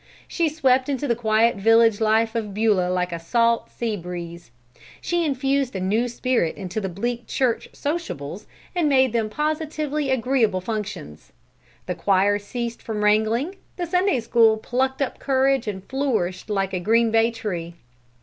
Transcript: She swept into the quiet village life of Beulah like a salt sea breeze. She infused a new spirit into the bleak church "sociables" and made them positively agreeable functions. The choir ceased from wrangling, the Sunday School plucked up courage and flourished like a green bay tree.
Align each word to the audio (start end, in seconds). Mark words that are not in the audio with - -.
She 0.27 0.49
swept 0.49 0.89
into 0.89 1.07
the 1.07 1.15
quiet 1.15 1.57
village 1.57 2.01
life 2.01 2.33
of 2.33 2.55
Beulah 2.55 2.89
like 2.89 3.11
a 3.11 3.19
salt 3.19 3.69
sea 3.69 3.95
breeze. 3.95 4.49
She 4.99 5.23
infused 5.23 5.75
a 5.75 5.79
new 5.79 6.07
spirit 6.07 6.55
into 6.55 6.81
the 6.81 6.89
bleak 6.89 7.27
church 7.27 7.69
"sociables" 7.71 8.47
and 8.73 8.89
made 8.89 9.13
them 9.13 9.29
positively 9.29 10.09
agreeable 10.09 10.59
functions. 10.59 11.33
The 11.85 11.93
choir 11.93 12.39
ceased 12.39 12.81
from 12.81 13.03
wrangling, 13.03 13.57
the 13.75 13.85
Sunday 13.85 14.19
School 14.21 14.57
plucked 14.57 15.03
up 15.03 15.19
courage 15.19 15.67
and 15.67 15.83
flourished 15.87 16.49
like 16.49 16.73
a 16.73 16.79
green 16.79 17.11
bay 17.11 17.29
tree. 17.29 17.75